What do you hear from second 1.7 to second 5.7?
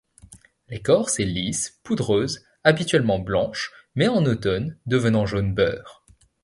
poudreuse, habituellement blanche, mais en automne, devenant jaune